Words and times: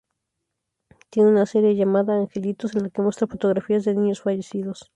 Tiene 1.11 1.29
una 1.29 1.45
serie 1.45 1.75
llamada 1.75 2.15
"Angelitos" 2.15 2.73
en 2.75 2.81
la 2.81 2.89
que 2.89 3.03
muestra 3.03 3.27
fotografías 3.27 3.85
de 3.85 3.93
niños 3.93 4.21
fallecidos. 4.21 4.89